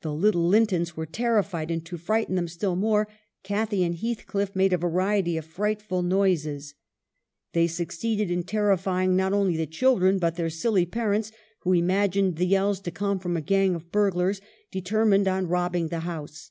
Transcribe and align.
The 0.00 0.14
little 0.14 0.48
Lintons 0.48 0.96
were 0.96 1.04
terrified, 1.04 1.70
and, 1.70 1.84
to 1.84 1.98
frighten 1.98 2.36
them 2.36 2.48
still 2.48 2.74
more, 2.74 3.06
Cathy 3.42 3.84
and 3.84 3.94
Heathcliff 3.94 4.56
made 4.56 4.72
a 4.72 4.78
variety 4.78 5.36
of 5.36 5.44
frightful 5.44 6.02
noises; 6.02 6.72
they 7.52 7.66
succeeded 7.66 8.30
in 8.30 8.44
terrifying 8.44 9.14
not 9.14 9.34
only 9.34 9.58
the 9.58 9.66
children 9.66 10.18
but 10.18 10.36
their 10.36 10.48
silly 10.48 10.86
parents, 10.86 11.32
who 11.64 11.74
imagined 11.74 12.36
the 12.36 12.46
yells 12.46 12.80
to 12.80 12.90
come 12.90 13.18
from 13.18 13.36
a 13.36 13.42
gang 13.42 13.74
of 13.74 13.92
bur 13.92 14.10
glars, 14.10 14.40
determined 14.70 15.28
on 15.28 15.48
robbing 15.48 15.88
the 15.88 16.00
house. 16.00 16.50